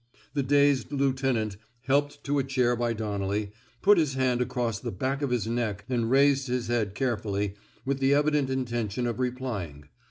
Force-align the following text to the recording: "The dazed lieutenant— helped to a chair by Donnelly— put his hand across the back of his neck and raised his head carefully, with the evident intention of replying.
"The 0.33 0.41
dazed 0.41 0.91
lieutenant— 0.91 1.57
helped 1.91 2.23
to 2.23 2.39
a 2.39 2.43
chair 2.43 2.75
by 2.75 2.91
Donnelly— 2.93 3.51
put 3.83 3.99
his 3.99 4.15
hand 4.15 4.41
across 4.41 4.79
the 4.79 4.89
back 4.91 5.21
of 5.21 5.29
his 5.29 5.45
neck 5.45 5.85
and 5.87 6.09
raised 6.09 6.47
his 6.47 6.69
head 6.69 6.95
carefully, 6.95 7.53
with 7.85 7.99
the 7.99 8.15
evident 8.15 8.49
intention 8.49 9.05
of 9.05 9.19
replying. 9.19 9.89